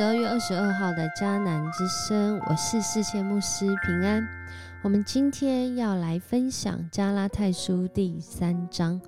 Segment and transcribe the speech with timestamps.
[0.00, 4.26] 十二月二十二号的迦南之声，我是世界牧师平安。
[4.80, 8.98] 我们今天要来分享加拉太书第三章，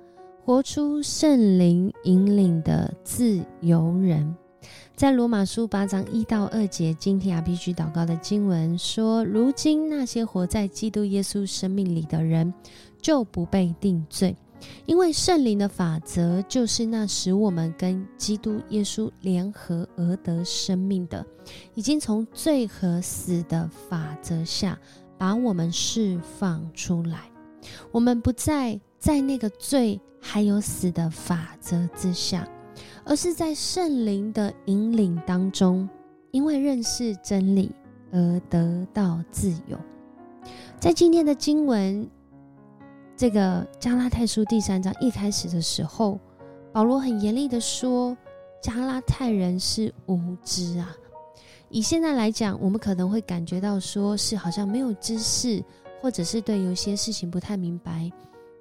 [0.45, 4.35] 活出圣灵引领的自由人。
[4.95, 12.53] 在罗马书八章一到二节，今天 RPG 祷告的经文说：如今那些活在基督耶稣生命里的人，
[13.01, 14.35] 就不被定罪。
[14.85, 21.25] 因为圣灵的法则就是那使我们跟基督耶稣联合而得生命的，
[21.73, 24.77] 已经从罪和死的法则下
[25.17, 27.29] 把我们释放出来。
[27.91, 32.47] 我们不再在那个罪还有死的法则之下，
[33.05, 35.87] 而是在圣灵的引领当中，
[36.31, 37.71] 因为认识真理
[38.11, 39.77] 而得到自由。
[40.79, 42.09] 在今天的经文。
[43.15, 46.19] 这个加拉太书第三章一开始的时候，
[46.71, 48.17] 保罗很严厉的说
[48.59, 50.95] ：“加拉太人是无知啊！”
[51.69, 55.63] 以现在来讲，我们可能会感觉到说是好像没有知识，
[56.01, 58.11] 或者是对有些事情不太明白，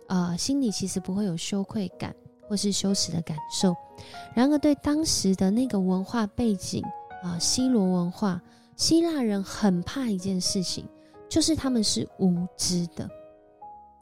[0.08, 2.14] 呃，心里其实不会有羞愧感
[2.46, 3.74] 或是羞耻的感受。
[4.34, 6.84] 然而，对当时的那个文化背景
[7.22, 8.40] 啊，希罗文化，
[8.76, 10.86] 希腊人很怕一件事情，
[11.26, 13.08] 就是他们是无知的。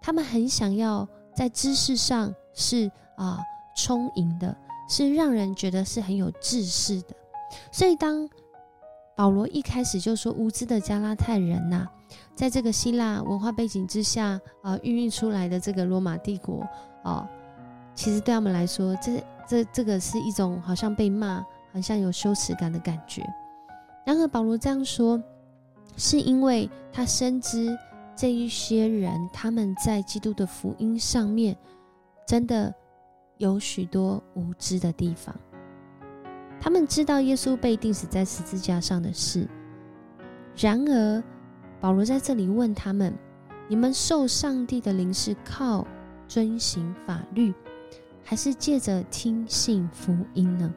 [0.00, 3.38] 他们很想要在知识上是啊
[3.76, 4.56] 充盈的，
[4.88, 7.14] 是让人觉得是很有知识的。
[7.70, 8.28] 所以当
[9.16, 11.86] 保罗一开始就说无知的加拉太人呐，
[12.34, 16.66] 在这个希腊文化背景之下啊孕育出来的这个罗马帝国
[17.02, 17.28] 啊，
[17.94, 23.22] 其实对他们来说，这这这个是一种好像被骂，好像有羞耻感的感觉。
[24.06, 25.22] 然而保罗这样说，
[25.96, 27.76] 是因为他深知。
[28.20, 31.56] 这一些人，他们在基督的福音上面，
[32.26, 32.74] 真的
[33.38, 35.34] 有许多无知的地方。
[36.60, 39.48] 他们知道耶稣被钉死在十字架上的事，
[40.54, 41.24] 然而
[41.80, 43.16] 保罗在这里问他们：
[43.68, 45.86] 你们受上帝的灵是靠
[46.28, 47.54] 遵行法律，
[48.22, 50.70] 还是借着听信福音呢？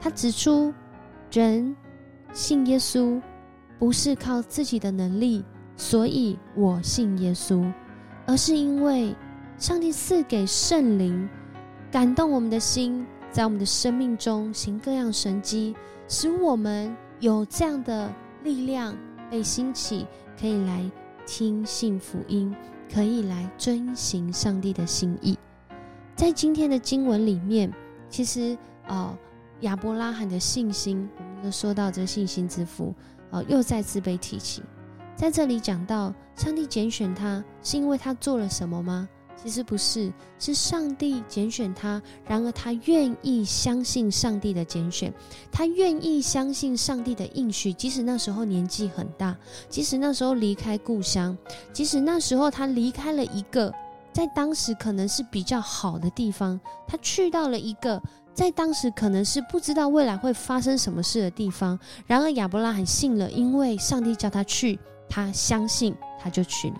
[0.00, 0.72] 他指出，
[1.30, 1.76] 人
[2.32, 3.20] 信耶稣
[3.78, 5.44] 不是靠自己的能力。
[5.80, 7.72] 所以我信耶稣，
[8.26, 9.16] 而是因为
[9.56, 11.26] 上帝赐给圣灵，
[11.90, 15.74] 感动我们的心，在我们的生命中行各样神迹，
[16.06, 18.12] 使我们有这样的
[18.44, 18.94] 力量
[19.30, 20.06] 被兴起，
[20.38, 20.84] 可以来
[21.26, 22.54] 听信福音，
[22.92, 25.38] 可以来遵行上帝的心意。
[26.14, 27.72] 在今天的经文里面，
[28.10, 28.54] 其实
[28.86, 29.18] 呃
[29.60, 32.94] 亚伯拉罕的信心，我们都说到这信心之父，
[33.30, 34.62] 呃又再次被提起。
[35.20, 39.06] 在这里讲到上帝拣选他，是因为他做了什么吗？
[39.36, 42.00] 其实不是，是上帝拣选他。
[42.26, 45.12] 然而他愿意相信上帝的拣选，
[45.52, 49.36] 他愿意相信上帝的应许，即使那时候年纪很大，
[49.68, 51.36] 即使那时候离开故乡，
[51.70, 53.70] 即使那时候他离开了一个
[54.14, 56.58] 在当时可能是比较好的地方，
[56.88, 58.00] 他去到了一个
[58.32, 61.78] 在当时可能是不知道未来会发生什么事的地方。
[62.06, 64.78] 然而亚伯拉罕信了，因为上帝叫他去。
[65.10, 66.76] 他相信，他就去了。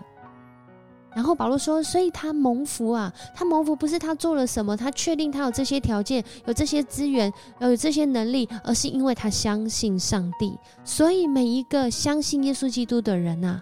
[1.12, 10.56] 然后保罗说：“所以他蒙福啊，他蒙福不是他做了什么，他确定他有这些条件、有这些资源、有这些能力，而是因为他相信上帝。
[10.84, 13.60] 所以每一个相信耶稣基督的人呐，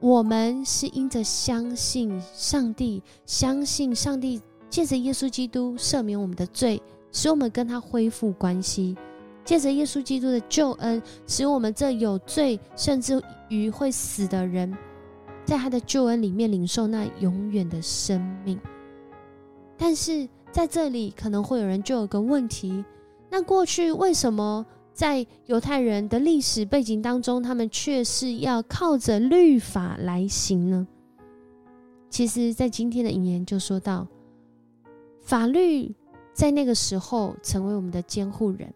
[0.00, 4.38] 我们是因着相信上帝，相信上帝
[4.68, 8.94] 借着耶稣基督赦免我们的罪，使我们跟他恢复关系。”
[9.44, 14.74] 借着耶稣基督的救恩，使我们这有罪甚至于会死的人，
[15.44, 18.58] 在他的救恩里面领受那永远的生命。
[19.76, 22.84] 但是在这里可能会有人就有个问题：
[23.28, 30.86] 那过去为什么在犹太人的历史背景当中，他们却是要靠着律法来行呢？
[32.08, 34.06] 其实，在今天的引言就说到，
[35.20, 35.92] 法律
[36.32, 38.72] 在那个时候成为我们的监护人。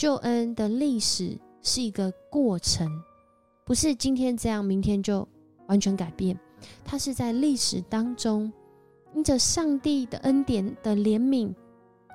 [0.00, 2.90] 救恩的历史是一个过程，
[3.66, 5.28] 不是今天这样，明天就
[5.66, 6.34] 完全改变。
[6.86, 8.50] 它是在历史当中，
[9.14, 11.54] 因着上帝的恩典的怜悯，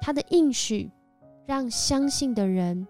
[0.01, 0.89] 他的应许，
[1.45, 2.87] 让相信的人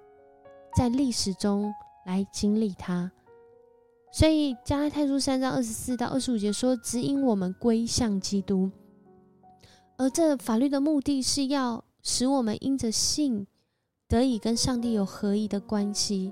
[0.78, 1.74] 在历史中
[2.06, 3.12] 来经历它。
[4.14, 8.72] 所以加拉太书三章二十四到二十五节说，指引我们归向基督。
[9.98, 13.46] 而这法律的目的是要使我们因着信。
[14.08, 16.32] 得以跟上帝有合一的关系。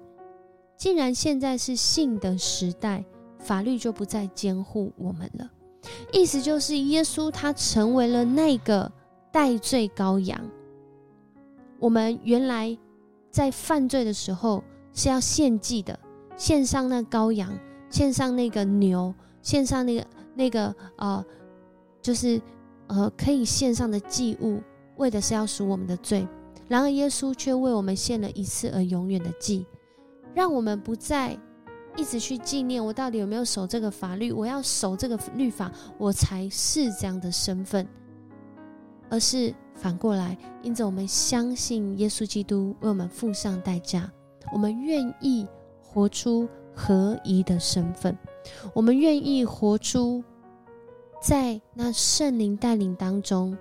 [0.77, 3.03] 既然现在是信的时代，
[3.39, 5.49] 法律就不再监护我们了。
[6.11, 8.91] 意思就是，耶稣他成为了那个
[9.31, 10.39] 代罪羔羊。
[11.79, 12.77] 我们原来
[13.29, 15.97] 在犯罪的时候是要献祭的，
[16.37, 17.51] 献上那羔羊，
[17.89, 21.25] 献上那个牛，献上那个那个呃，
[22.01, 22.41] 就是
[22.87, 24.61] 呃可以献上的祭物，
[24.97, 26.25] 为的是要赎我们的罪。
[26.67, 29.65] 然而耶稣却为我们献了一次而永远的祭，
[30.33, 31.37] 让我们不再
[31.95, 37.87] 一直去纪念我到底有没有守这个法律，我要守这个律法，我才是这样的身份，
[39.09, 39.53] 而是。
[39.75, 44.09] 反过来，因着我们相信耶稣基督为我们付上代价，
[44.53, 45.47] 我们愿意
[45.81, 48.15] 活出合宜的身份，
[48.71, 50.23] 我们愿意活出
[51.19, 53.57] 在那圣灵带领当中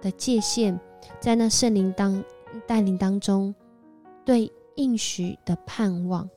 [0.00, 0.78] 的界限，
[1.20, 2.24] 在那圣灵当
[2.66, 3.54] 带领当中
[4.24, 6.28] 对应许的盼望。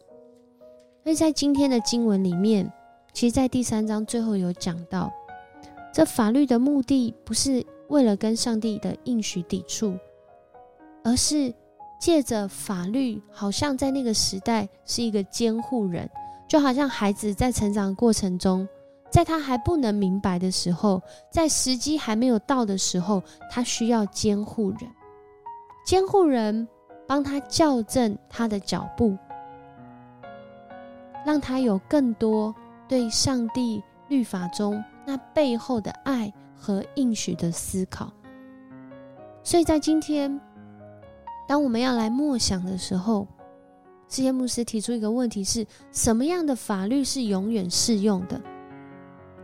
[1.04, 2.72] 所以在今天的经文里面，
[3.14, 5.12] 其实，在第三章最后有讲到，
[5.94, 7.66] 这法律的目的不是。
[7.90, 9.98] 为了跟上帝的应许抵触，
[11.04, 11.52] 而是
[12.00, 16.08] 借着法律，好像在那个时代是一个监护人，
[16.48, 18.70] 就好像孩子在成长过程中，
[19.10, 21.02] 在他还不能明白的时候，
[21.32, 24.82] 在时机还没有到的时候，他需要监护人，
[25.90, 26.68] 监护人
[27.08, 29.18] 帮他校正他的脚步，
[31.26, 32.54] 让他有更多
[32.88, 36.32] 对上帝律法中那背后的爱。
[36.56, 38.12] 和应许的思考，
[39.44, 40.42] 所以在今天，
[41.48, 43.26] 当我们要来默想的时候，
[44.10, 48.42] 这些牧师提出一个问题：是什么样的法律是永远适用的？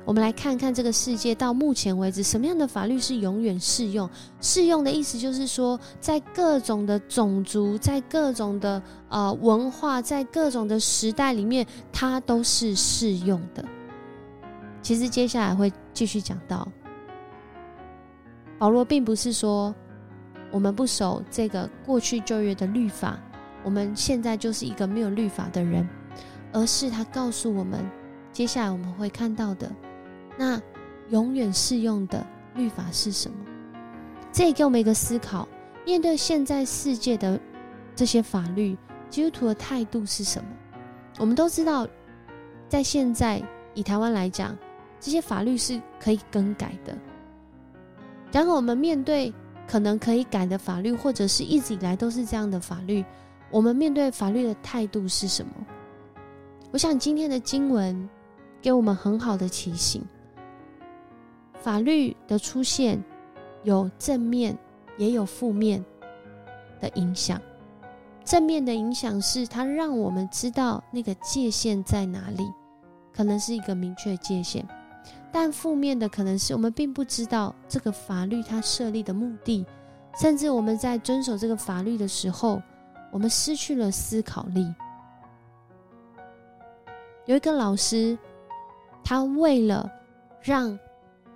[0.06, 4.07] 我们来看看这个世界到目前为止，什么样的法律是永远适用？
[4.40, 13.66] 适用的意思就是说，在各种的种族、在各种的呃文化、在各种的时代里面，它都是适用的。
[14.84, 16.68] 其实接下来会继续讲到。
[18.60, 19.74] 保罗并不是说
[20.52, 23.19] 我们不守这个过去旧约的律法，
[23.63, 25.90] 我们现在就是一个没有律法的人，
[26.54, 27.84] 而是他告诉我们，
[28.31, 29.69] 接下来我们会看到的
[30.38, 30.62] 那
[31.10, 33.38] 永远适用的律法是什么。
[34.32, 35.48] 这也给我们一个思考：
[35.86, 37.40] 面对现在世界的
[37.96, 38.78] 这些法律，
[39.10, 40.50] 基督徒的态度是什么？
[41.18, 41.88] 我们都知道，
[42.68, 43.42] 在现在
[43.74, 44.58] 以台湾来讲，
[45.00, 46.98] 这些法律是可以更改的。
[48.31, 49.34] 然后我们面对
[49.66, 53.06] 可能可以改的法律，或者是一直以来都是这样的法律，
[53.50, 55.52] 我们面对法律的态度是什么？
[56.72, 58.10] 我想今天的经文
[58.62, 60.04] 给我们很好的提醒：
[61.66, 63.04] 法律的出现
[63.64, 64.56] 有正面
[65.00, 65.84] 也有负面
[66.80, 67.42] 的影响。
[68.24, 72.44] 正面的影响是它让我们知道那个界限在哪里，
[73.12, 74.64] 可能是一个明确界限。
[75.32, 79.66] 但负面的可能是我们并不知道这个法律它设立的目的，
[80.22, 82.62] 甚至我们在遵守这个法律的时候，
[83.12, 84.72] 我们失去了思考力。
[87.26, 88.16] 有一个老师，
[89.04, 89.92] 他为了
[90.44, 90.78] 让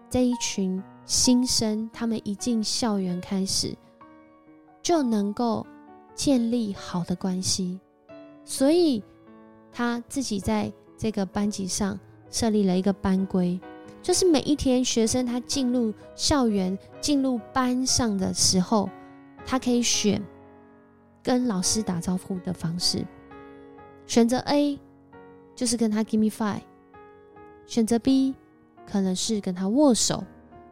[0.10, 3.76] 这一群新生他们一进校园开始
[4.82, 5.66] 就能够
[6.16, 7.80] 建立好的关系，
[8.44, 9.04] 所以
[9.72, 12.00] 他自己在这个班级上
[12.30, 13.60] 设立了一个班规。
[14.02, 18.90] 就是每一天，学生他进入校园、进入班上的时候，
[19.46, 20.22] 他可以选
[21.22, 23.06] 跟老师打招呼的方式。
[24.08, 24.80] 选择 A
[25.54, 26.62] 就是跟他 give me five，
[27.68, 28.34] 选择 B
[28.90, 30.24] 可能是跟他握手，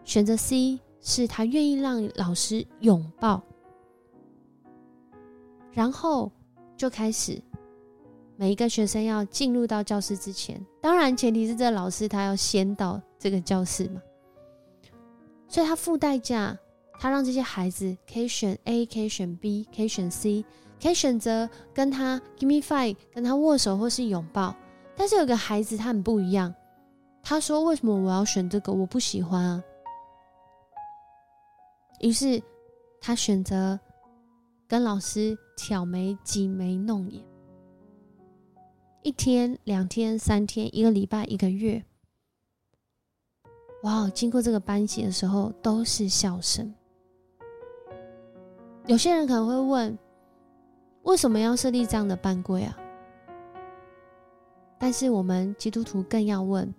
[0.03, 3.41] 选择 C 是他愿意让老师拥抱，
[5.71, 6.31] 然后
[6.75, 7.41] 就开始。
[8.39, 13.99] 每一个学生要进入到教室之前，当然前提是这个老师他要先到这个教室嘛，
[15.47, 16.55] 所以他付代价，
[16.99, 20.45] 他让这些孩子可以选 A，可以选 B，可以选 C，
[20.79, 24.55] 可以选择跟他 give me five，跟他握手或是拥抱。
[24.95, 26.53] 但是有个孩子他很不一样，
[27.21, 28.71] 他说：“为什么我要选这个？
[28.71, 29.63] 我不喜欢啊。”
[31.99, 32.41] 于是
[33.01, 33.79] 他选择
[34.67, 37.23] 跟老师挑眉、挤眉弄眼。
[39.03, 41.83] 一天、两天、三天、一个礼拜、一个月，
[43.83, 44.09] 哇！
[44.09, 46.73] 经过这个班级的时候，都是笑声。
[48.85, 49.97] 有些人可能会问：
[51.03, 52.77] 为什么要设立这样的班规啊？
[54.77, 56.73] 但是我们基督徒更要问：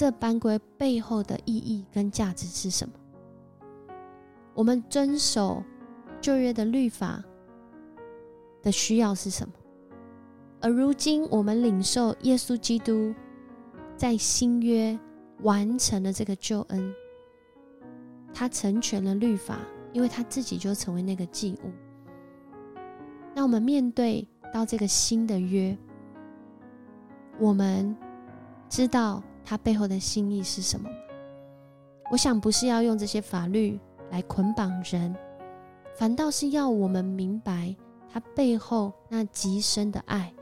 [0.00, 2.94] 这班规背后的意义跟价值是什么？
[4.54, 5.62] 我们遵守
[6.22, 7.22] 旧约的律法
[8.62, 9.52] 的需要是什么？
[10.62, 13.14] 而如今，我们领受耶稣基督
[13.94, 14.98] 在新约
[15.42, 16.94] 完成了这个救恩，
[18.32, 19.58] 他成全了律法，
[19.92, 21.70] 因为他自己就成为那个祭物。
[23.34, 25.76] 那我们面对到这个新的约，
[27.38, 27.94] 我们
[28.70, 30.88] 知道他背后的心意是什么？
[32.10, 33.78] 我想不是要用这些法律
[34.10, 35.14] 来捆绑人，
[35.96, 37.74] 反倒是要我们明白
[38.12, 40.32] 他背后那极深的爱，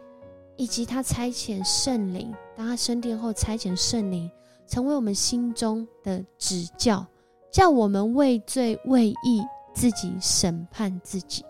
[0.57, 4.31] 以及他差遣圣灵，当他升殿后差遣圣灵，
[4.67, 7.07] 成为我们心中的指教，
[7.51, 9.43] 叫我们为罪为义
[9.75, 11.45] 自己审判自己。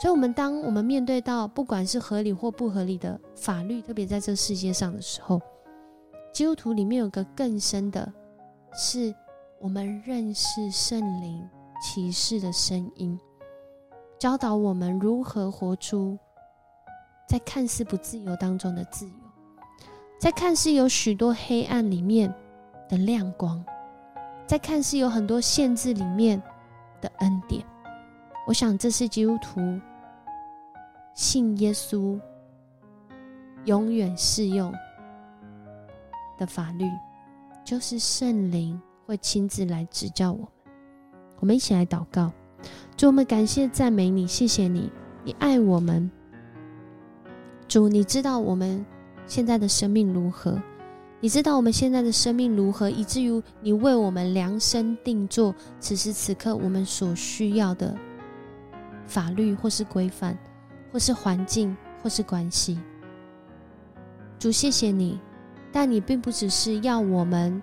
[0.00, 5.40] 所以，我们当我们面对到不管是合理或不合理的法律，特别在这世界上的时候，
[6.34, 8.12] 基督徒里面有个更深的，
[8.72, 9.14] 是
[9.60, 11.48] 我们认识圣灵
[11.80, 13.16] 启示的声音，
[14.18, 16.18] 教导我们如何活出
[17.28, 19.14] 在看似不自由当中的自由，
[20.18, 22.34] 在看似有许多黑暗里面
[22.88, 23.64] 的亮光，
[24.44, 26.42] 在看似有很多限制里面
[27.00, 27.64] 的恩典。
[28.44, 29.80] 我想，这是基督徒
[31.14, 32.20] 信耶稣
[33.66, 34.74] 永远适用
[36.38, 36.84] 的法律，
[37.64, 40.48] 就是圣灵会亲自来指教我们。
[41.40, 42.32] 我们一起来祷告，
[42.96, 44.90] 主，我们感谢赞美你，谢谢你，
[45.24, 46.10] 你爱我们。
[47.68, 48.84] 主，你知道我们
[49.26, 50.60] 现在的生命如何？
[51.20, 57.96] 你知道我们现在的生命如何，以至于你为我们量身定做此时此刻我们所需要的。
[59.06, 60.36] 法律或是规范，
[60.92, 62.78] 或是环境，或是关系。
[64.38, 65.18] 主，谢谢你，
[65.74, 67.60] 但你并不只是要我们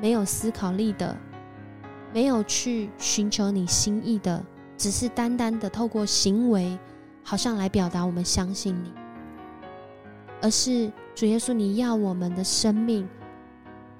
[0.00, 1.16] 没有思考力的，
[2.12, 4.44] 没有去寻求你心意的，
[4.76, 6.76] 只是单单的透过行为，
[7.22, 8.92] 好像来表达我们相信你，
[10.42, 13.08] 而是主耶稣，你要我们的生命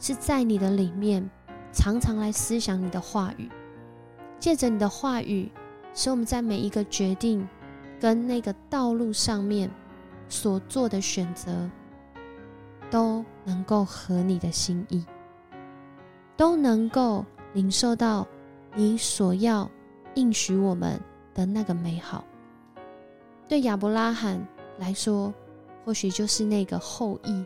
[0.01, 1.31] 是在你的里面，
[1.73, 3.49] 常常来思想你的话语，
[4.41, 5.53] 借着你的话语。
[5.95, 7.49] 使我们在每一个决定
[7.99, 9.71] 跟那个道路上面
[10.29, 11.71] 所做的选择，
[12.91, 15.05] 都能够合你的心意，
[16.37, 18.27] 都能够领受到
[18.75, 19.71] 你所要
[20.15, 21.01] 应许我们
[21.35, 22.25] 的那个美好。
[23.49, 24.45] 对亚伯拉罕
[24.79, 25.33] 来说，
[25.85, 27.45] 或许就是那个后裔；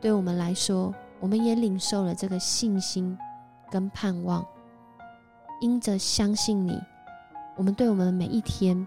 [0.00, 3.16] 对我们来说，我们也领受了这个信心
[3.70, 4.46] 跟盼望，
[5.60, 6.80] 因着相信你。
[7.56, 8.86] 我们对我们每一天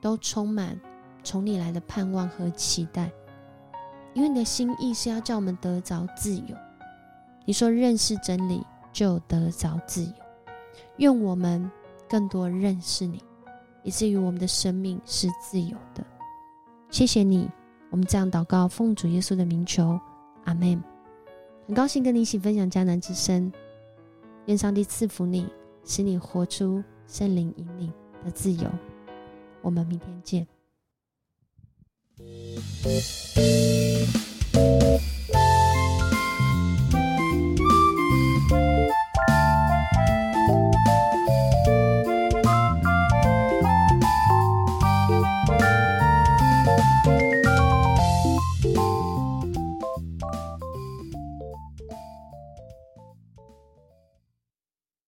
[0.00, 0.78] 都充满
[1.22, 3.10] 从你来的盼望和期待，
[4.14, 6.56] 因为你的心意是要叫我们得着自由。
[7.44, 10.12] 你说认识真理就得着自由，
[10.96, 11.70] 愿我们
[12.08, 13.22] 更多认识你，
[13.82, 16.02] 以至于我们的生命是自由的。
[16.90, 17.50] 谢谢你，
[17.90, 20.00] 我们这样祷告，奉主耶稣的名求，
[20.44, 20.82] 阿门。
[21.66, 23.52] 很高兴跟你一起分享迦南之声，
[24.46, 25.48] 愿上帝赐福你，
[25.84, 26.82] 使你活出。
[27.06, 27.92] 圣灵引领
[28.24, 28.66] 的自由，
[29.60, 30.46] 我们明天见。